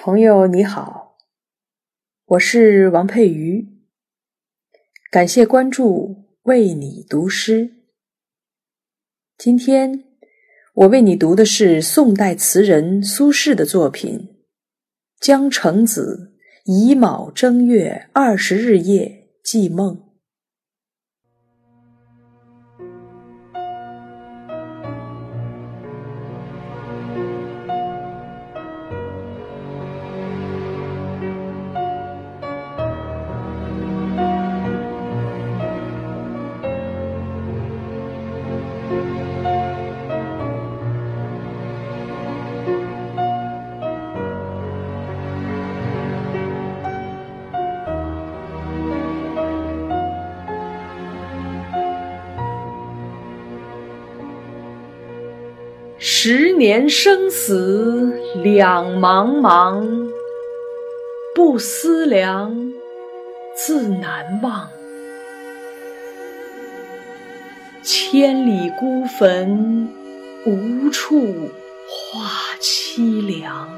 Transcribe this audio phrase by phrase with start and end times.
[0.00, 1.16] 朋友你好，
[2.24, 3.66] 我是王佩瑜，
[5.10, 7.72] 感谢关注，为你读诗。
[9.36, 10.04] 今天
[10.72, 14.20] 我为你读的是宋代词人苏轼的作品
[15.20, 16.32] 《江城子·
[16.72, 19.96] 乙卯正月二十日夜寄梦》。
[56.00, 58.12] 十年生死
[58.44, 60.08] 两茫茫，
[61.34, 62.72] 不思量，
[63.56, 64.68] 自难忘。
[67.82, 69.88] 千里孤坟，
[70.46, 71.50] 无处
[71.88, 73.68] 话凄凉。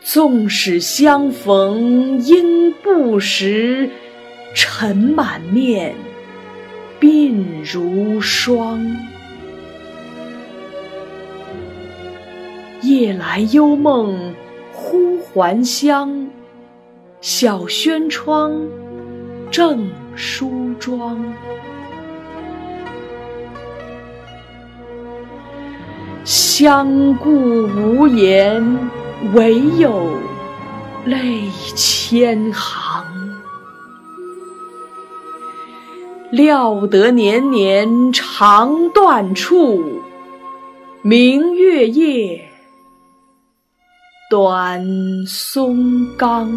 [0.00, 3.90] 纵使相逢应不识，
[4.54, 5.96] 尘满面。
[7.02, 8.96] 鬓如霜，
[12.82, 14.32] 夜来幽梦
[14.72, 16.28] 忽还乡。
[17.20, 18.52] 小轩窗，
[19.50, 21.20] 正梳妆。
[26.22, 28.64] 相顾无言，
[29.34, 30.06] 唯有
[31.04, 32.91] 泪千行。
[36.32, 40.00] 料得年年肠断处，
[41.02, 42.48] 明月夜，
[44.30, 44.82] 短
[45.26, 46.50] 松冈。